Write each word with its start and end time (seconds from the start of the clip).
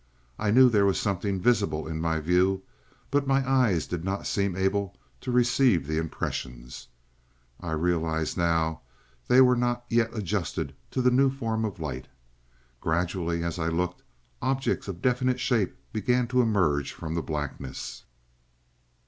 I 0.39 0.49
knew 0.49 0.67
there 0.67 0.87
was 0.87 0.99
something 0.99 1.39
visible 1.39 1.87
in 1.87 2.01
my 2.01 2.19
view, 2.19 2.63
but 3.11 3.27
my 3.27 3.47
eyes 3.47 3.85
did 3.85 4.03
not 4.03 4.25
seem 4.25 4.55
able 4.55 4.97
to 5.19 5.31
receive 5.31 5.85
the 5.85 5.99
impressions. 5.99 6.87
I 7.59 7.73
realize 7.73 8.35
now 8.35 8.81
they 9.27 9.41
were 9.41 9.55
not 9.55 9.85
yet 9.89 10.09
adjusted 10.11 10.73
to 10.89 11.03
the 11.03 11.11
new 11.11 11.29
form 11.29 11.65
of 11.65 11.79
light. 11.79 12.07
Gradually, 12.79 13.43
as 13.43 13.59
I 13.59 13.67
looked, 13.67 14.01
objects 14.41 14.87
of 14.87 15.03
definite 15.03 15.39
shape 15.39 15.75
began 15.93 16.27
to 16.29 16.41
emerge 16.41 16.93
from 16.93 17.13
the 17.13 17.21
blackness. 17.21 18.03